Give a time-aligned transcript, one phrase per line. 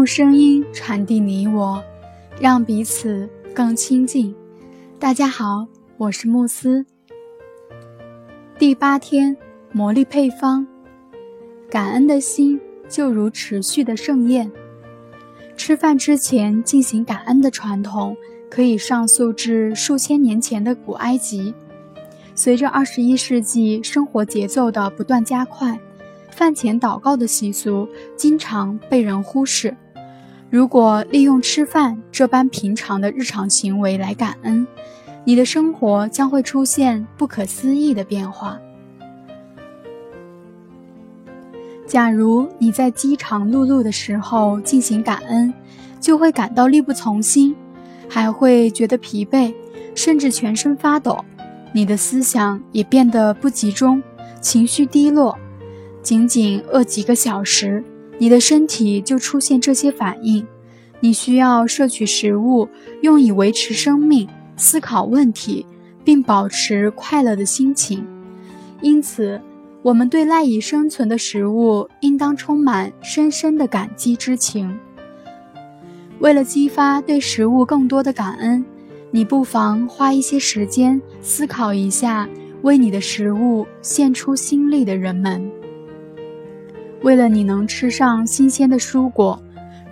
[0.00, 1.84] 用声音传递你我，
[2.40, 4.34] 让彼此更亲近。
[4.98, 5.66] 大家好，
[5.98, 6.86] 我是慕斯。
[8.58, 9.36] 第八天，
[9.72, 10.66] 魔力配方：
[11.68, 12.58] 感恩的心
[12.88, 14.50] 就如持续的盛宴。
[15.54, 18.16] 吃饭之前进行感恩的传统，
[18.48, 21.52] 可以上溯至数千年前的古埃及。
[22.34, 25.78] 随着二十一世纪生活节奏的不断加快，
[26.30, 27.86] 饭前祷告的习俗
[28.16, 29.76] 经常被人忽视。
[30.50, 34.66] 如果利用吃饭这般平常的日常行为来感恩，
[35.24, 38.58] 你的生活将会出现不可思议的变化。
[41.86, 45.54] 假如你在饥肠辘辘的时候进行感恩，
[46.00, 47.54] 就会感到力不从心，
[48.08, 49.54] 还会觉得疲惫，
[49.94, 51.24] 甚至全身发抖。
[51.72, 54.02] 你的思想也变得不集中，
[54.40, 55.38] 情绪低落。
[56.02, 57.84] 仅仅饿几个小时，
[58.20, 60.46] 你的身体就出现这些反应。
[61.00, 62.68] 你需要摄取食物，
[63.00, 65.66] 用以维持生命、思考问题，
[66.04, 68.06] 并保持快乐的心情。
[68.80, 69.40] 因此。
[69.82, 74.78] 我们对赖以生存的食物应当充满深深的感激之情。
[76.18, 78.62] 为了激发对食物更多的感恩，
[79.10, 82.28] 你不妨花一些时间思考一下
[82.60, 85.50] 为你的食物献出心力的人们。
[87.02, 89.42] 为了你能吃上新鲜的蔬果，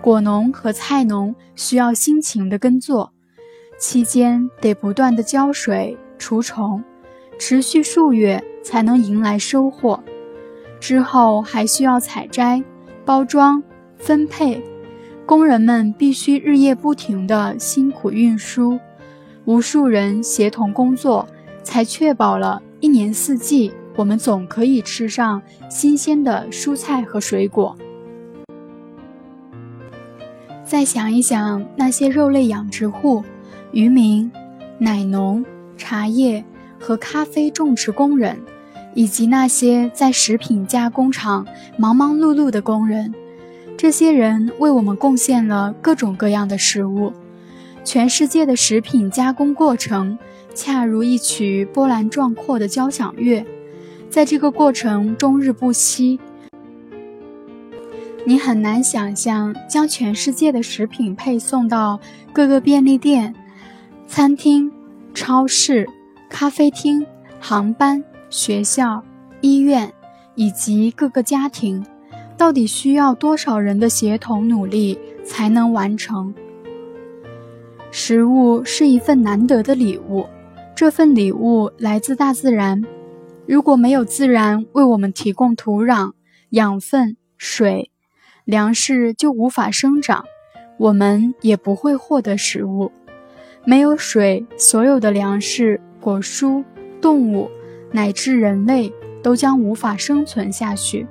[0.00, 3.12] 果农和菜农需要辛勤的耕作，
[3.78, 6.82] 期间得不断的浇水、除虫，
[7.38, 8.42] 持续数月。
[8.60, 9.98] 才能迎来收获，
[10.78, 12.62] 之后还需要采摘、
[13.02, 13.62] 包装、
[13.96, 14.62] 分配，
[15.24, 18.78] 工人们必须日夜不停地辛苦运输，
[19.46, 21.26] 无数人协同工作，
[21.62, 27.76] 才确保了一年四季我们总可以吃上新鲜的蔬菜和水果。
[30.64, 33.24] 再想一想那些肉类养殖户、
[33.72, 34.30] 渔民、
[34.78, 35.44] 奶农、
[35.76, 36.44] 茶叶
[36.78, 38.38] 和咖啡种植工人。
[38.94, 43.14] 以及那些在食品加工厂忙忙碌碌的工人，
[43.76, 47.12] 这些人为我们贡献了各种各样的食物。
[47.84, 50.18] 全世界的食品加工过程
[50.52, 53.44] 恰如一曲波澜壮阔的交响乐，
[54.10, 56.18] 在这个过程终日不息。
[58.24, 61.98] 你很难想象，将全世界的食品配送到
[62.32, 63.34] 各个便利店、
[64.06, 64.70] 餐厅、
[65.14, 65.88] 超市、
[66.28, 67.06] 咖啡厅、
[67.40, 68.04] 航班。
[68.30, 69.02] 学校、
[69.40, 69.90] 医院
[70.34, 71.82] 以及各个家庭，
[72.36, 76.34] 到底需要多少人的协同努力才能完成？
[77.90, 80.26] 食物是一份难得的礼物，
[80.76, 82.84] 这份礼物来自大自然。
[83.48, 86.12] 如果没有自然为我们提供土壤、
[86.50, 87.90] 养分、水，
[88.44, 90.26] 粮食就无法生长，
[90.76, 92.92] 我们也不会获得食物。
[93.64, 96.62] 没有水，所有的粮食、果蔬、
[97.00, 97.50] 动物。
[97.90, 98.92] 乃至人类
[99.22, 101.06] 都将无法生存下去。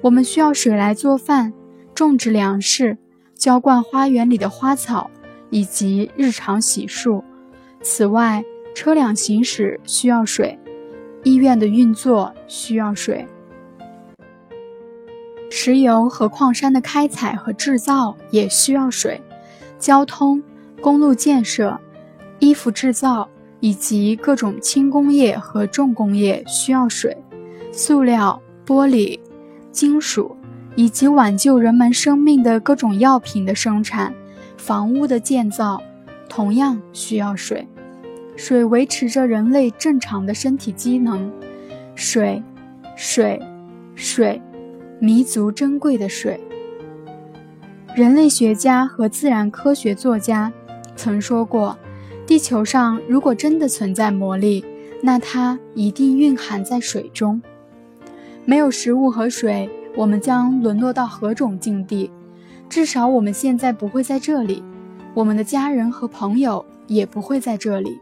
[0.00, 1.52] 我们需要水来做饭、
[1.94, 2.96] 种植粮食、
[3.34, 5.10] 浇灌花园里的花草，
[5.50, 7.22] 以及日常洗漱。
[7.82, 8.42] 此外，
[8.74, 10.58] 车辆行驶需要水，
[11.26, 13.26] 医院的运作需要水，
[15.50, 19.20] 石油和矿山的开采和制造也需要水，
[19.76, 20.40] 交通、
[20.80, 21.76] 公路建设、
[22.38, 23.28] 衣服制造。
[23.60, 27.16] 以及各种轻工业和重工业需要水，
[27.72, 29.18] 塑料、玻璃、
[29.72, 30.36] 金属，
[30.76, 34.14] 以及挽救人们生命的各种药品的生产、
[34.58, 35.82] 房屋的建造，
[36.28, 37.66] 同样需要水。
[38.36, 41.32] 水维持着人类正常的身体机能。
[41.94, 42.42] 水，
[42.94, 43.40] 水，
[43.94, 44.40] 水，
[45.00, 46.38] 弥足珍贵的水。
[47.94, 50.52] 人类学家和自然科学作家
[50.94, 51.76] 曾说过。
[52.26, 54.64] 地球上如果真的存在魔力，
[55.00, 57.40] 那它一定蕴含在水中。
[58.44, 62.10] 没有食物和水，我们将沦落到何种境地？
[62.68, 64.62] 至少我们现在不会在这里，
[65.14, 68.00] 我们的家人和朋友也不会在这里。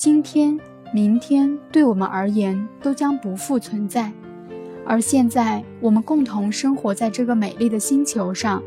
[0.00, 0.58] 今天、
[0.94, 4.10] 明天对我们而言都将不复存在。
[4.86, 8.62] 而现在，我们共同生活在这个美丽的星球上，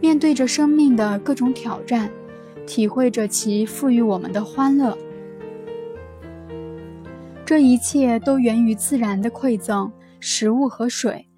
[0.00, 2.10] 面对着生命的各种挑战。
[2.66, 4.98] 体会着其赋予我们的欢乐，
[7.46, 11.28] 这一切都源于自然的馈赠——食物和水。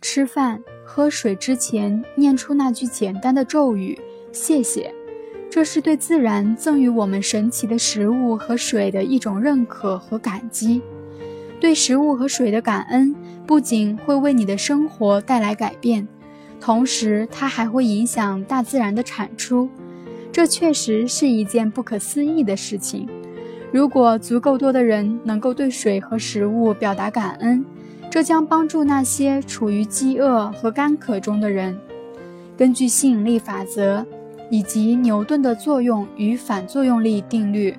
[0.00, 3.96] 吃饭、喝水之前，念出那句简单的咒语
[4.34, 4.92] “谢谢”，
[5.50, 10.80] 这是对自然赠予我们神奇的食物和水的一种认可和感激。
[11.58, 13.14] 对食物和水的感恩，
[13.46, 16.06] 不仅会为你的生活带来改变，
[16.60, 19.68] 同时它还会影响大自然的产出。
[20.32, 23.08] 这确实是一件不可思议的事情。
[23.72, 27.64] 如果足够多的人能够对水和食物表达感恩，
[28.08, 31.76] 这将帮助那些处于饥饿和干渴中的人。
[32.56, 34.06] 根据吸引力法则
[34.50, 37.74] 以及牛顿的作用与反作用力定律，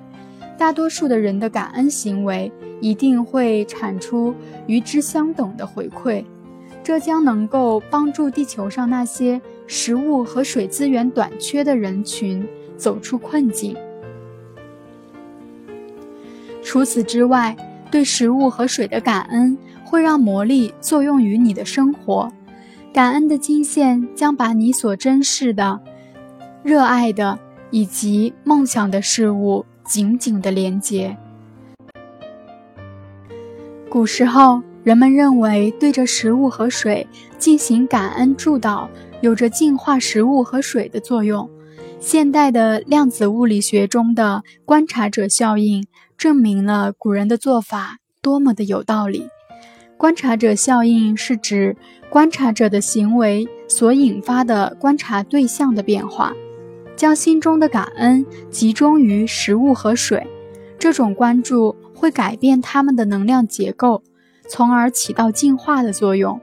[0.58, 4.34] 大多数的人的感恩行为一定会产出
[4.66, 6.24] 与之相等的回馈，
[6.82, 12.46] 这将能够帮助地球上那些食物和水资源短缺的人群
[12.76, 13.76] 走出困境。
[16.64, 17.56] 除此之外，
[17.90, 22.32] 对食物和水的感恩会让魔力作用于你的生活。
[22.92, 25.80] 感恩的金线将把你所珍视的、
[26.62, 27.38] 热爱的
[27.70, 31.16] 以及梦想的事物紧紧的连接。
[33.88, 37.06] 古时候，人们认为对着食物和水
[37.36, 38.88] 进行感恩祝祷，
[39.20, 41.50] 有着净化食物和水的作用。
[42.00, 45.86] 现代的量子物理学中的观察者效应，
[46.16, 49.28] 证明了古人的做法多么的有道理。
[49.96, 51.76] 观察者效应是指
[52.10, 56.32] 观察者的行为所引发的观察对象的变化，
[56.96, 60.26] 将心中的感恩集中于食物和水。
[60.78, 64.02] 这种关注会改变它们的能量结构，
[64.48, 66.40] 从而起到净化的作用。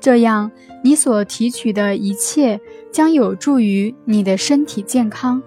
[0.00, 0.50] 这样，
[0.84, 2.60] 你所提取的一切
[2.92, 5.42] 将有助于你的身体健康。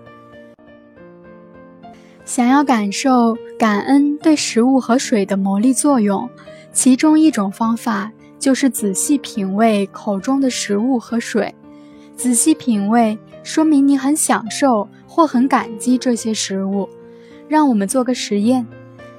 [2.25, 6.29] 想要感受感恩对食物和水的魔力作用。
[6.73, 8.09] 其中一种方法
[8.39, 11.53] 就是仔细品味口中的食物和水。
[12.15, 16.87] 仔细品味，说明你很享受或很感激这些食物。
[17.47, 18.65] 让我们做个实验：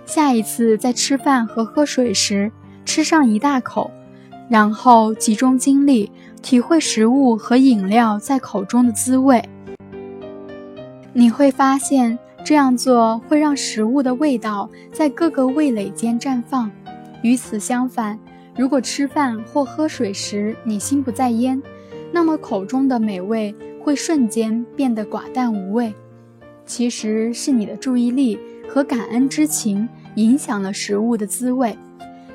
[0.07, 2.51] 下一次在吃饭和喝水时，
[2.85, 3.91] 吃上一大口，
[4.49, 6.11] 然后集中精力
[6.41, 9.43] 体会食物和饮料在口中的滋味。
[11.13, 16.71] 你会发现，这样做会让食物的味道在各个味蕾间绽放。
[17.23, 18.19] 与此相反，
[18.57, 21.63] 如果吃饭或喝水时你心不在焉，
[22.11, 25.93] 那么口中的美味会瞬间变得寡淡无味。
[26.65, 28.39] 其实是你的注意力
[28.69, 31.77] 和感恩之情影响了食物的滋味。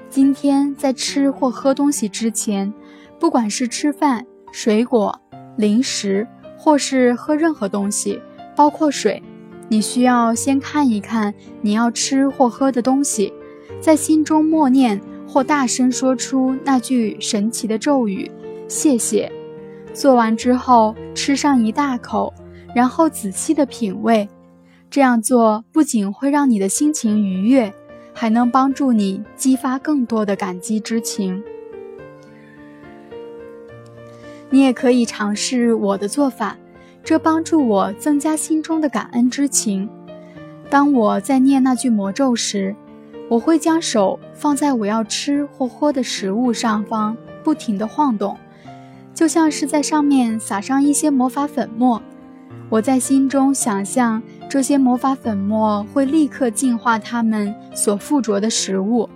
[0.09, 2.71] 今天在吃或喝东西之前，
[3.19, 5.19] 不管是吃饭、水果、
[5.57, 6.27] 零食，
[6.57, 8.21] 或是喝任何东西，
[8.55, 9.23] 包括水，
[9.69, 13.33] 你需要先看一看你要吃或喝的东西。
[13.81, 18.31] 在心中默念或大声说出那句神奇的咒语
[18.67, 19.31] “谢谢”。
[19.94, 22.34] 做完之后，吃上一大口，
[22.75, 24.28] 然后仔细的品味。
[24.89, 27.74] 这样做不仅会让你的心情愉悦，
[28.13, 31.44] 还能帮助你激发更多的感激之情。
[34.50, 36.56] 你也可以尝试我的做法，
[37.04, 39.89] 这帮助我增加心中的感恩之情。
[40.69, 42.74] 当我在念那句魔咒时，
[43.30, 48.38] 我会将手放在我要吃或喝的食物上方，不停地晃动，
[49.17, 51.99] 就像是在上面撒上一些魔法粉末。
[52.69, 59.09] 我在心中想象这些魔法粉末会立刻净化它们所附着的食物。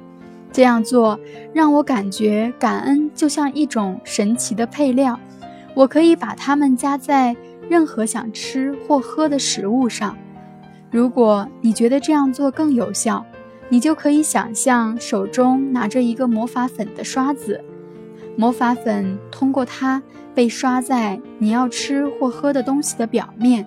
[0.52, 1.20] 这样做
[1.54, 5.20] 让我感觉感恩就像一种神奇的配料，
[5.76, 7.36] 我可以把它们加在
[7.70, 10.18] 任何想吃或喝的食物上。
[10.90, 13.24] 如果你觉得这样做更有效，
[13.70, 17.64] 你就可以想象手中拿着一个魔法粉的刷子，
[18.36, 20.02] 魔法粉通过它
[20.34, 23.66] 被刷在你要吃或喝的东西的表面。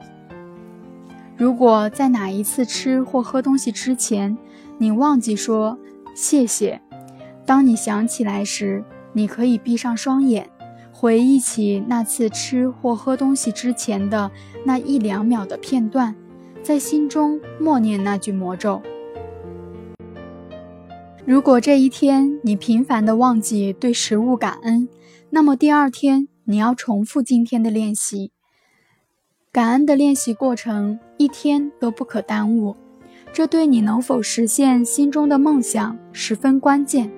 [1.37, 4.37] 如果在哪一次吃或喝东西之前，
[4.78, 5.78] 你忘记说
[6.14, 6.80] 谢谢，
[7.44, 10.49] 当你想起来时，你可以闭上双眼，
[10.92, 14.30] 回忆起那次吃或喝东西之前的
[14.64, 16.14] 那一两秒的片段，
[16.62, 18.80] 在心中默念那句魔咒。
[21.26, 24.86] 如果这一天你频繁地忘记对食物感恩，
[25.30, 28.30] 那么第二天你要重复今天的练习。
[29.50, 32.76] 感恩的练习过程一天都不可耽误，
[33.32, 37.10] 这对你能否实现心中的梦想十分关键。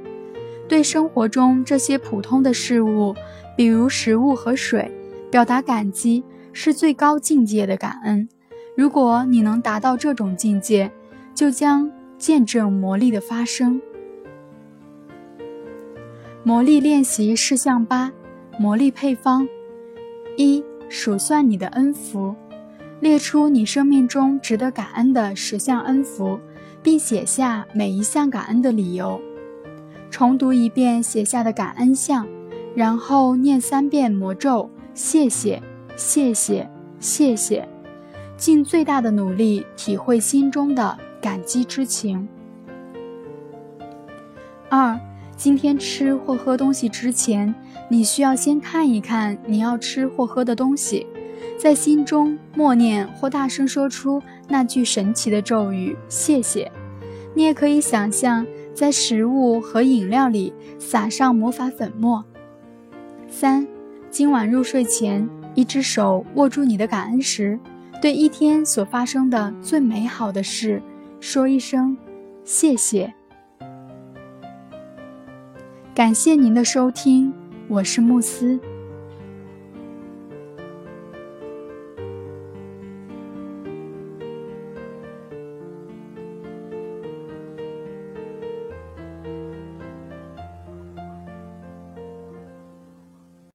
[0.68, 3.12] 对生活中这些普通的事物，
[3.56, 4.88] 比如食物和水，
[5.32, 6.22] 表达感激
[6.52, 8.28] 是最高境界的感恩。
[8.76, 10.92] 如果你能达到这种境界，
[11.34, 13.82] 就将见证魔力的发生。
[16.46, 18.12] 魔力练习事项八：
[18.56, 19.48] 魔力配方
[20.36, 22.36] 一、数算你的恩福，
[23.00, 26.38] 列出你生命中值得感恩的十项恩福，
[26.84, 29.20] 并写下每一项感恩的理由。
[30.08, 32.24] 重读一遍写下的感恩项，
[32.76, 35.60] 然后念三遍魔咒，谢谢，
[35.96, 37.68] 谢谢，谢谢，
[38.36, 42.28] 尽最大的努力体会心中的感激之情。
[44.68, 44.96] 二，
[45.36, 47.54] 今天吃或喝东西之前，
[47.88, 51.06] 你需要先看一看你要吃或喝的东西，
[51.58, 56.70] 在心中默念或大声说出那句神奇的咒语“谢谢”。
[57.34, 62.24] 你也可以想象，在食物和饮料里撒上魔法粉末。
[63.28, 63.66] 三，
[64.10, 67.60] 今晚入睡前，一只手握住你的感恩石，
[68.00, 70.80] 对一天所发生的最美好的事
[71.20, 71.94] 说一声
[72.42, 73.12] 谢谢。
[75.96, 77.32] 感谢您的收听，
[77.68, 78.60] 我是慕斯。